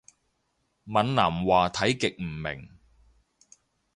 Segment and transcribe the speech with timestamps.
[0.87, 2.67] 閩南話睇極唔明